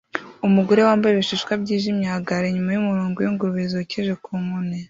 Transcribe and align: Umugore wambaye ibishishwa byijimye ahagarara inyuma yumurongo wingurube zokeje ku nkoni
Umugore 0.47 0.81
wambaye 0.87 1.11
ibishishwa 1.13 1.51
byijimye 1.61 2.05
ahagarara 2.09 2.47
inyuma 2.49 2.69
yumurongo 2.73 3.17
wingurube 3.19 3.61
zokeje 3.73 4.13
ku 4.23 4.31
nkoni 4.43 4.77